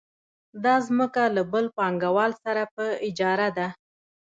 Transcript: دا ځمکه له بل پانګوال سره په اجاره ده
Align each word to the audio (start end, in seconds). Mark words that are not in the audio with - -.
دا 0.63 0.75
ځمکه 0.87 1.23
له 1.35 1.43
بل 1.51 1.65
پانګوال 1.77 2.31
سره 2.43 2.63
په 2.75 2.85
اجاره 3.07 3.49
ده 3.57 3.67